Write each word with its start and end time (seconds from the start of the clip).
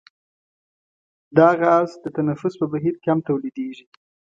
دا 1.37 1.49
غاز 1.61 1.89
د 2.03 2.05
تنفس 2.17 2.53
په 2.61 2.65
بهیر 2.73 2.95
کې 3.01 3.07
هم 3.13 3.19
تولیدیږي. 3.29 3.85